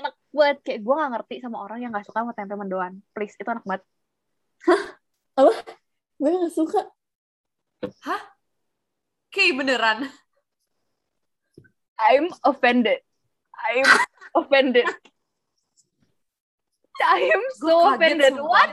enak 0.00 0.14
banget. 0.30 0.58
Kayak 0.66 0.80
gue 0.86 0.94
gak 0.94 1.10
ngerti 1.14 1.34
sama 1.42 1.58
orang 1.62 1.78
yang 1.82 1.90
gak 1.94 2.06
suka 2.06 2.22
sama 2.22 2.32
tempe 2.34 2.54
mendoan. 2.54 3.02
Please, 3.14 3.34
itu 3.38 3.46
enak 3.46 3.66
banget. 3.66 3.82
Gue 6.20 6.30
gak 6.30 6.54
suka. 6.54 6.82
Kayak 9.30 9.54
beneran. 9.56 9.98
I'm 12.00 12.32
offended. 12.42 13.04
I'm 13.60 13.84
offended. 14.32 14.88
I 17.00 17.32
am 17.32 17.44
Gue 17.60 17.72
so 17.72 17.96
offended. 17.96 18.32
sumpah. 18.36 18.48
What? 18.48 18.70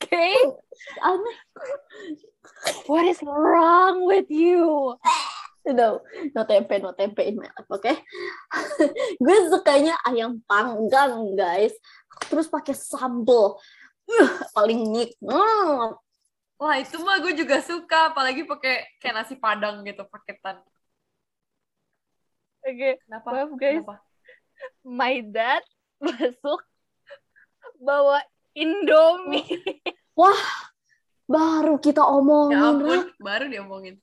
Okay? 0.00 0.32
Aneh. 1.00 1.36
What 2.88 3.04
is 3.08 3.20
wrong 3.24 4.04
with 4.04 4.28
you? 4.28 4.96
No, 5.60 6.00
no 6.32 6.42
tempe, 6.48 6.80
no 6.80 6.96
tempe 6.96 7.20
in 7.28 7.36
my 7.36 7.44
life, 7.52 7.68
oke? 7.68 7.92
gue 9.24 9.36
sukanya 9.52 9.92
ayam 10.08 10.40
panggang, 10.48 11.36
guys. 11.36 11.76
Terus 12.32 12.48
pakai 12.48 12.72
sambal. 12.72 13.60
Uh, 14.08 14.30
paling 14.56 14.88
nikmat. 14.88 16.00
Wah, 16.56 16.74
itu 16.80 16.96
mah 17.04 17.20
gue 17.20 17.36
juga 17.36 17.60
suka, 17.60 18.12
apalagi 18.12 18.44
pakai 18.48 18.88
kayak 18.98 19.14
nasi 19.24 19.36
padang 19.36 19.84
gitu 19.84 20.04
paketan. 20.08 20.60
Oke, 22.60 23.00
Kenapa? 23.04 23.28
Maaf, 23.32 23.50
guys. 23.56 23.80
Kenapa? 23.84 23.96
my 24.84 25.24
dad 25.24 25.64
masuk 26.04 26.60
bawa 27.80 28.20
Indomie. 28.52 29.60
Baru 31.30 31.78
kita 31.80 32.02
Ya 32.04 32.10
omongin, 32.12 32.58
ampun, 32.60 32.90
Ra. 32.90 33.00
baru 33.22 33.44
diomongin. 33.48 33.96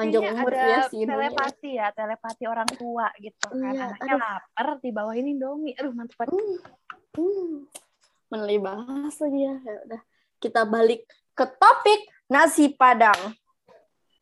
Panjang 0.00 0.22
Kayaknya 0.24 0.40
umur 0.40 0.52
ada 0.56 0.64
ya 0.64 0.80
si 0.88 0.96
Indomie. 0.96 1.12
telepati 1.12 1.70
ya, 1.76 1.86
telepati 1.92 2.44
orang 2.48 2.70
tua 2.72 3.06
gitu 3.20 3.46
kan. 3.52 3.72
Iya, 3.76 3.84
Anaknya 3.92 4.14
lapar 4.16 4.68
dibawain 4.80 5.26
Indomie. 5.28 5.76
Aduh, 5.76 5.92
mantep 5.92 6.16
banget. 6.16 6.32
Hmm. 6.32 6.56
Hmm. 7.20 7.52
Meneli 8.32 8.56
bahas 8.56 9.14
lagi 9.20 9.40
ya. 9.44 9.54
Ya 9.60 9.76
udah. 9.84 10.00
Kita 10.40 10.62
balik 10.64 11.04
ke 11.36 11.44
topik 11.44 12.00
nasi 12.26 12.72
padang. 12.72 13.36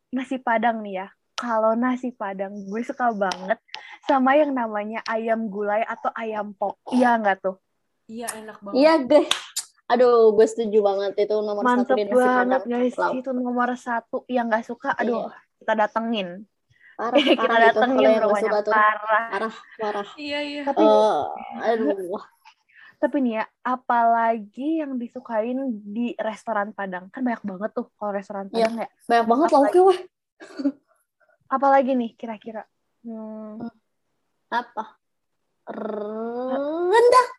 Nasi 0.09 0.35
Padang 0.35 0.81
nih 0.81 1.05
ya. 1.05 1.07
Kalau 1.37 1.77
nasi 1.77 2.09
Padang 2.09 2.51
gue 2.65 2.81
suka 2.81 3.13
banget 3.13 3.61
sama 4.03 4.33
yang 4.33 4.51
namanya 4.51 5.05
ayam 5.05 5.47
gulai 5.47 5.85
atau 5.85 6.09
ayam 6.11 6.51
pop. 6.51 6.75
Iya 6.89 7.13
nggak 7.15 7.37
tuh? 7.39 7.55
Iya, 8.09 8.25
enak 8.41 8.57
banget. 8.59 8.73
Iya, 8.75 8.93
guys. 9.05 9.29
Aduh, 9.85 10.33
gue 10.33 10.45
setuju 10.49 10.81
banget 10.81 11.13
itu 11.21 11.33
nomor 11.37 11.61
satu 11.61 11.69
Mantep 11.69 11.95
di 11.95 12.03
nasi 12.03 12.17
banget 12.17 12.61
padang. 12.65 12.73
guys. 12.73 12.97
Itu 13.21 13.29
nomor 13.31 13.69
satu. 13.77 14.17
Yang 14.25 14.45
nggak 14.49 14.65
suka, 14.65 14.89
aduh 14.97 15.29
kita 15.59 15.73
datengin. 15.75 16.29
Parah, 16.95 17.15
kita 17.23 17.39
parah 17.39 17.57
itu 17.59 17.67
datengin 17.71 18.07
gak 18.09 18.21
rumahnya. 18.23 18.51
Parah. 18.61 18.95
Parah, 19.29 19.55
parah. 19.77 20.09
Iya, 20.15 20.39
iya. 20.41 20.61
Tapi 20.63 20.81
Eh, 20.81 21.23
aduh. 21.67 22.19
Tapi 22.99 23.15
nih 23.23 23.39
ya, 23.39 23.45
apalagi 23.63 24.83
yang 24.83 24.99
disukain 24.99 25.55
di 25.87 26.11
restoran 26.19 26.75
Padang. 26.75 27.07
Kan 27.07 27.23
banyak 27.23 27.47
banget 27.47 27.71
tuh 27.71 27.87
kalau 27.95 28.11
restoran 28.11 28.51
Iya. 28.51 28.67
Padang 28.67 28.75
ya. 28.75 28.87
Banyak 29.07 29.25
banget 29.25 29.47
Apa 29.47 29.55
lauknya, 29.55 29.81
wah. 29.87 29.99
Apalagi 31.49 31.91
nih 31.95 32.11
kira-kira? 32.13 32.63
Hmm. 33.01 33.71
Apa? 34.49 34.99
Rendang. 35.69 37.29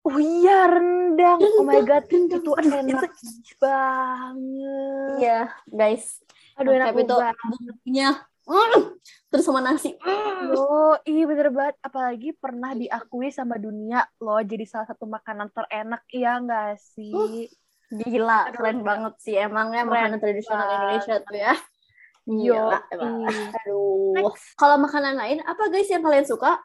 Oh 0.00 0.16
iya, 0.16 0.64
rendang. 0.66 1.38
Oh 1.40 1.64
my 1.64 1.80
god, 1.80 2.04
Rendang. 2.04 2.40
itu 2.40 2.50
enak 2.56 2.84
itu- 2.84 3.56
banget. 3.56 5.16
Iya, 5.16 5.40
guys. 5.66 6.20
Aduh, 6.60 6.72
enak 6.76 6.86
Tapi 6.92 7.02
itu 7.08 7.16
bumbunya. 7.48 8.10
Mm. 8.50 8.98
Terus 9.30 9.44
sama 9.46 9.62
nasi. 9.62 9.94
Oh, 10.52 10.98
iya 11.06 11.22
bener 11.24 11.48
banget. 11.54 11.76
Apalagi 11.80 12.34
pernah 12.34 12.74
diakui 12.74 13.30
sama 13.30 13.56
dunia 13.56 14.02
loh 14.18 14.42
jadi 14.42 14.66
salah 14.66 14.90
satu 14.90 15.06
makanan 15.06 15.54
terenak. 15.54 16.02
Iya 16.10 16.42
nggak 16.42 16.72
sih? 16.76 17.46
Gila, 17.90 18.50
Aduh, 18.50 18.54
keren 18.58 18.78
banget 18.82 19.14
sih. 19.22 19.34
Emangnya 19.38 19.86
Keren 19.86 19.92
makanan 19.94 20.18
tradisional 20.18 20.66
banget. 20.66 20.76
Indonesia 20.76 21.14
tuh 21.22 21.36
ya. 21.38 21.54
Yo. 22.26 22.64
Aduh. 23.62 24.30
Kalau 24.58 24.76
makanan 24.82 25.14
lain, 25.18 25.38
apa 25.46 25.62
guys 25.70 25.90
yang 25.90 26.02
kalian 26.02 26.26
suka? 26.26 26.58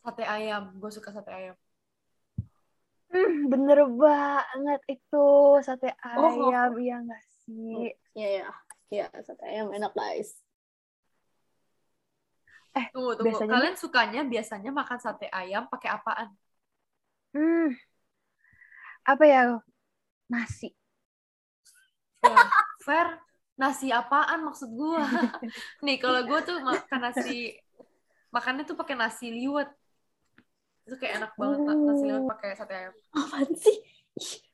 Sate 0.00 0.24
ayam. 0.24 0.70
Gue 0.78 0.90
suka 0.94 1.10
sate 1.12 1.30
ayam. 1.34 1.56
Hmm, 3.10 3.50
bener 3.50 3.90
banget 3.90 4.80
itu 4.86 5.26
sate 5.66 5.90
Oh. 6.14 6.30
ayam, 6.30 6.78
iya 6.78 6.96
nggak 7.02 7.22
sih? 7.42 7.90
Iya, 8.14 8.28
iya. 8.46 8.46
Iya, 8.90 9.06
sate 9.22 9.42
ayam 9.46 9.70
enak, 9.70 9.94
guys. 9.94 10.34
Tunggu, 12.90 13.14
tunggu. 13.18 13.26
Biasanya 13.30 13.50
Kalian 13.54 13.76
sukanya 13.78 14.20
biasanya 14.26 14.70
makan 14.74 14.98
sate 14.98 15.26
ayam 15.30 15.66
pakai 15.70 15.90
apaan? 15.94 16.28
Hmm, 17.30 17.70
apa 19.06 19.24
ya? 19.26 19.42
Nasi. 20.26 20.74
Ya, 22.22 22.36
fair. 22.82 23.18
Nasi 23.54 23.92
apaan 23.92 24.42
maksud 24.46 24.70
gue? 24.72 25.02
Nih, 25.86 25.96
kalau 26.02 26.26
gue 26.26 26.40
tuh 26.42 26.58
makan 26.64 27.00
nasi, 27.10 27.54
makannya 28.34 28.64
tuh 28.66 28.74
pakai 28.74 28.98
nasi 28.98 29.30
liwet. 29.30 29.70
Itu 30.88 30.96
kayak 30.98 31.22
enak 31.22 31.32
banget 31.38 31.58
Nak, 31.62 31.78
nasi 31.78 32.04
liwet 32.08 32.24
pakai 32.26 32.48
sate 32.58 32.74
ayam. 32.74 32.94
Apaan 33.14 33.50
sih? 33.54 33.76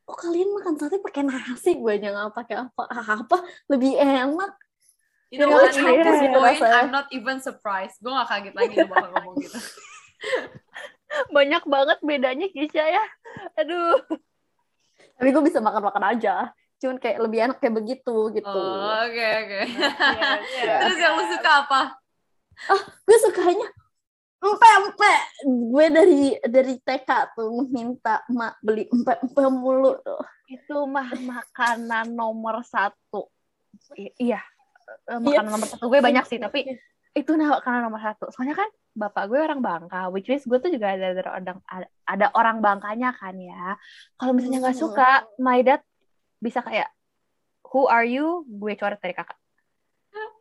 Kok 0.06 0.18
kalian 0.22 0.54
makan 0.54 0.74
sate 0.78 1.02
pakai 1.02 1.26
nasi? 1.26 1.74
Gue 1.74 1.98
aja 1.98 2.14
nggak 2.14 2.30
pakai 2.30 2.56
apa 2.62 2.82
apa 2.86 3.38
lebih 3.66 3.98
enak. 3.98 4.54
You 5.34 5.42
know 5.42 5.50
what? 5.50 5.74
At 5.74 5.74
this 5.74 6.22
point, 6.22 6.62
rasanya. 6.62 6.86
I'm 6.86 6.94
not 6.94 7.10
even 7.10 7.42
surprised. 7.42 7.98
Gue 7.98 8.14
gak 8.14 8.30
kaget 8.30 8.54
lagi 8.54 8.74
lu 8.78 8.86
bakal 8.86 9.10
ngomong 9.10 9.34
gitu. 9.42 9.58
Banyak 11.36 11.66
banget 11.66 11.98
bedanya 12.06 12.46
Kisha 12.46 12.86
ya. 12.86 13.04
Aduh. 13.58 13.98
Tapi 15.18 15.28
gue 15.34 15.42
bisa 15.42 15.58
makan-makan 15.58 16.14
aja. 16.14 16.54
Cuman 16.78 17.02
kayak 17.02 17.18
lebih 17.26 17.38
enak 17.42 17.58
kayak 17.58 17.74
begitu 17.74 18.16
gitu. 18.38 18.46
Oh, 18.46 19.02
oke, 19.02 19.26
oke. 19.42 19.60
Iya, 19.66 20.30
iya. 20.62 20.76
Terus 20.86 20.98
yang 21.02 21.18
lu 21.18 21.24
suka 21.34 21.52
apa? 21.66 21.80
gue 23.04 23.18
sukanya 23.20 23.68
empe-empe. 24.46 25.14
Gue 25.44 25.86
dari 25.90 26.20
dari 26.40 26.74
TK 26.78 27.08
tuh 27.34 27.66
minta 27.66 28.22
mak 28.30 28.62
beli 28.62 28.86
empe-empe 28.86 29.42
mulu 29.48 29.98
tuh. 30.00 30.22
Itu 30.46 30.86
mah 30.86 31.10
makanan 31.10 32.14
nomor 32.14 32.62
satu. 32.62 33.26
I- 33.94 34.14
iya. 34.22 34.38
Eh, 35.10 35.18
Makanan 35.18 35.50
nomor 35.50 35.66
satu 35.66 35.90
gue 35.90 35.98
banyak 35.98 36.24
sih, 36.24 36.38
tapi 36.38 36.62
itu 37.12 37.30
nah 37.34 37.58
makanan 37.58 37.82
nomor 37.84 37.98
satu. 37.98 38.30
Soalnya 38.30 38.54
kan 38.54 38.68
bapak 38.94 39.26
gue 39.26 39.38
orang 39.38 39.60
Bangka, 39.60 40.08
which 40.08 40.26
means 40.26 40.46
gue 40.46 40.56
tuh 40.56 40.70
juga 40.70 40.94
ada 40.94 41.10
ada 41.12 41.30
orang 41.34 41.58
ada 42.06 42.26
orang 42.32 42.56
Bangkanya 42.62 43.10
kan 43.12 43.34
ya. 43.36 43.74
Kalau 44.14 44.32
misalnya 44.32 44.62
nggak 44.62 44.76
Hmm. 44.78 44.84
suka, 44.86 45.10
my 45.36 45.60
dad 45.60 45.82
bisa 46.38 46.62
kayak 46.62 46.86
who 47.66 47.90
are 47.90 48.06
you? 48.06 48.46
Gue 48.46 48.78
coret 48.78 49.02
dari 49.02 49.12
kakak. 49.12 49.36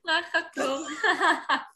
Ngakak 0.05 0.45
dong. 0.53 0.81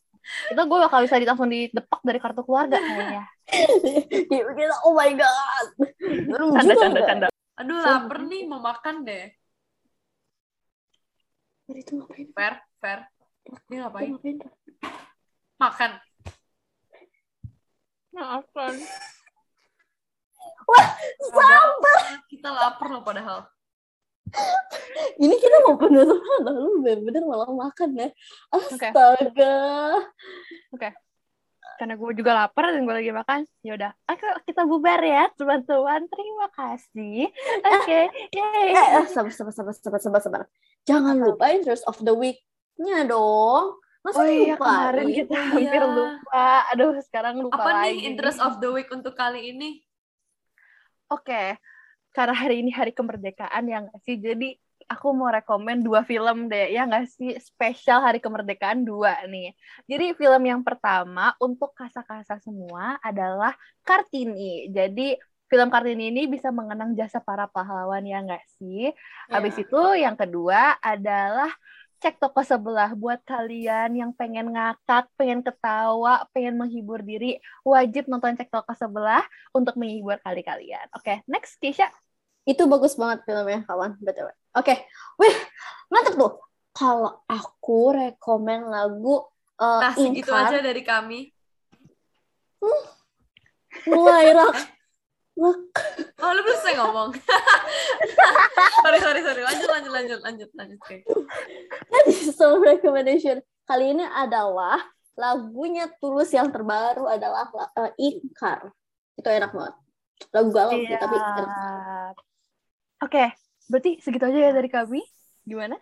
Itu 0.51 0.62
gue 0.62 0.79
bakal 0.79 1.00
bisa 1.05 1.15
di- 1.17 1.27
langsung 1.29 1.50
didepak 1.50 2.01
dari 2.05 2.19
kartu 2.21 2.41
keluarga 2.45 2.77
kayaknya. 2.77 3.24
Gitu, 4.29 4.45
gitu. 4.45 4.75
Oh 4.86 4.93
my 4.93 5.09
god. 5.17 5.67
Aduh, 6.05 6.53
Canda, 6.53 6.74
canda, 6.77 7.01
canda. 7.01 7.27
Aduh, 7.57 7.81
lapar 7.81 8.21
nih, 8.29 8.45
mau 8.45 8.62
makan 8.62 9.01
deh. 9.01 9.25
Tadi 11.65 11.79
itu 11.81 11.91
ngapain? 11.98 12.27
Fair, 12.33 12.53
fair. 12.77 13.00
Dia 13.09 13.57
Itu 13.57 13.74
ngapain? 13.81 14.09
ngapain? 14.13 14.38
Makan. 15.57 15.91
Maafkan. 18.13 18.74
Sabar. 21.29 22.01
Kita 22.29 22.50
lapar 22.53 22.88
loh 22.93 23.01
padahal. 23.01 23.50
Ini 25.15 25.36
kita 25.36 25.57
mau 25.63 25.75
penutupan 25.75 26.41
lalu 26.43 26.79
bener-bener 26.79 27.24
malah 27.24 27.50
makan 27.50 27.89
ya. 27.93 28.09
Astaga. 28.50 29.55
Karena 31.75 31.95
gue 31.95 32.12
juga 32.12 32.31
lapar 32.36 32.71
dan 32.71 32.83
gue 32.83 32.91
lagi 32.91 33.12
makan. 33.12 33.48
Ya 33.62 33.75
udah, 33.75 33.91
oke 34.05 34.27
kita 34.43 34.63
bubar 34.63 35.00
ya 35.00 35.31
teman-teman. 35.33 36.07
Terima 36.07 36.48
kasih. 36.51 37.31
Oke, 37.63 38.00
yay. 38.31 38.67
Eh, 38.69 38.88
eh, 39.00 39.05
sabar, 39.07 39.31
sabar, 39.31 39.53
sabar, 39.53 39.74
sabar, 39.74 40.00
sabar, 40.00 40.19
sabar. 40.19 40.41
Jangan 40.83 41.15
lupa 41.15 41.51
interest 41.51 41.88
of 41.88 41.95
the 42.00 42.12
week-nya 42.12 43.07
dong. 43.07 43.79
Masa 44.00 44.24
Oh 44.24 44.27
iya 44.27 44.55
lupa? 44.55 44.63
kemarin 44.91 45.07
kita 45.12 45.36
Iya. 45.36 45.43
hampir 45.51 45.83
lupa. 45.86 46.48
Aduh 46.71 46.91
sekarang 47.03 47.36
lupa 47.39 47.59
Apa 47.59 47.71
lagi. 47.83 48.00
nih 48.00 48.00
interest 48.07 48.39
of 48.39 48.59
the 48.59 48.71
week 48.71 48.88
untuk 48.89 49.12
kali 49.12 49.51
ini? 49.51 49.83
Oke, 51.09 51.59
karena 52.15 52.35
hari 52.35 52.65
ini 52.65 52.71
hari 52.73 52.91
kemerdekaan 52.91 53.63
ya 53.69 53.85
nggak 53.85 53.99
sih? 54.03 54.17
Jadi 54.17 54.57
aku 54.89 55.13
mau 55.13 55.29
rekomen 55.29 55.85
dua 55.85 56.01
film 56.01 56.49
deh, 56.49 56.73
ya 56.73 56.89
nggak 56.89 57.05
sih? 57.05 57.37
Spesial 57.37 58.01
hari 58.01 58.17
kemerdekaan 58.17 58.81
dua 58.81 59.21
nih. 59.29 59.53
Jadi 59.85 60.17
film 60.17 60.43
yang 60.45 60.61
pertama 60.65 61.37
untuk 61.37 61.71
kasa-kasa 61.77 62.41
semua 62.41 62.97
adalah 63.05 63.53
Kartini. 63.85 64.73
Jadi 64.73 65.13
film 65.49 65.69
Kartini 65.69 66.13
ini 66.13 66.25
bisa 66.25 66.49
mengenang 66.49 66.97
jasa 66.97 67.21
para 67.21 67.45
pahlawan 67.49 68.05
ya 68.05 68.21
nggak 68.25 68.45
sih? 68.57 68.89
Habis 69.29 69.61
itu 69.61 69.81
yang 69.97 70.17
kedua 70.17 70.77
adalah 70.81 71.49
cek 72.00 72.15
toko 72.18 72.39
sebelah 72.41 72.96
buat 72.96 73.20
kalian 73.27 73.91
yang 73.94 74.12
pengen 74.15 74.56
ngakak, 74.56 75.12
pengen 75.20 75.44
ketawa, 75.44 76.24
pengen 76.32 76.56
menghibur 76.56 77.03
diri, 77.03 77.38
wajib 77.68 78.08
nonton 78.08 78.39
cek 78.39 78.48
toko 78.48 78.72
sebelah 78.74 79.22
untuk 79.51 79.75
menghibur 79.75 80.15
kali 80.24 80.39
kalian. 80.41 80.88
Oke, 80.96 81.22
next 81.27 81.60
Kisha. 81.60 81.91
Itu 82.48 82.65
bagus 82.65 82.96
banget 82.96 83.27
filmnya, 83.27 83.62
kawan. 83.68 84.00
BTW. 84.00 84.32
Oke. 84.58 84.74
Wih, 85.20 85.36
mantep 85.91 86.15
tuh. 86.15 86.39
Kalau 86.74 87.22
aku 87.27 87.91
rekomen 87.91 88.72
lagu 88.72 89.27
uh, 89.60 89.79
Nah, 89.84 89.94
segitu 89.94 90.32
Inkar, 90.32 90.56
aja 90.56 90.60
dari 90.63 90.82
kami. 90.82 91.29
mulai 93.88 94.34
rak. 94.34 94.78
Rak. 95.39 95.62
Oh, 96.19 96.31
lu 96.36 96.41
belum 96.43 96.58
selesai 96.60 96.75
ngomong. 96.84 97.10
sorry, 98.84 99.00
sorry, 99.00 99.22
sorry. 99.24 99.41
Lanjut, 99.41 99.69
lanjut, 99.72 99.91
lanjut, 99.91 100.19
lanjut, 100.19 100.50
lanjut. 100.53 100.79
Oke. 100.84 100.98
Tadi 101.87 102.11
song 102.35 102.59
recommendation 102.59 103.40
kali 103.63 103.96
ini 103.96 104.03
adalah 104.03 104.83
lagunya 105.16 105.87
Tulus 106.00 106.31
yang 106.35 106.51
terbaru 106.51 107.07
adalah 107.07 107.48
uh, 107.55 107.92
Inkar. 107.96 108.72
Itu 109.16 109.27
enak 109.31 109.51
banget. 109.55 109.75
Lagu 110.35 110.50
galau 110.51 110.75
sih, 110.75 110.92
Iya. 110.92 111.00
tapi 111.00 111.16
enak. 111.16 112.16
Oke, 113.00 113.24
berarti 113.72 113.92
segitu 114.03 114.27
aja 114.27 114.40
ya 114.40 114.51
dari 114.51 114.68
kami. 114.68 115.00
Gimana? 115.48 115.79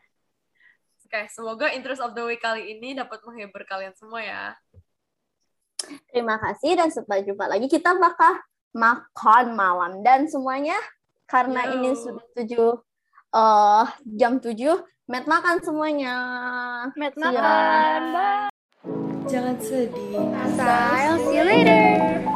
Oke, 1.07 1.25
semoga 1.31 1.71
interest 1.73 2.03
of 2.03 2.13
the 2.13 2.21
week 2.21 2.43
kali 2.43 2.77
ini 2.77 2.93
dapat 2.93 3.23
menghibur 3.25 3.65
kalian 3.65 3.95
semua 3.97 4.21
ya. 4.21 4.43
Terima 6.11 6.35
kasih 6.41 6.75
dan 6.75 6.89
sampai 6.91 7.23
jumpa 7.23 7.47
lagi. 7.47 7.65
Kita 7.71 7.95
bakal 7.95 8.37
makan 8.77 9.57
malam 9.57 10.05
dan 10.05 10.29
semuanya 10.29 10.77
karena 11.25 11.65
Yo. 11.67 11.71
ini 11.81 11.89
sudah 11.97 12.25
tujuh 12.37 12.71
eh 13.33 13.85
jam 14.15 14.37
tujuh. 14.37 14.77
Met 15.07 15.23
makan 15.23 15.63
semuanya. 15.63 16.15
Met 16.99 17.15
ya. 17.15 17.21
makan. 17.31 18.01
Bye. 18.11 18.51
Jangan 19.27 19.55
sedih. 19.59 20.19
I'll 20.59 21.19
see 21.19 21.39
you 21.39 21.43
later. 21.47 22.26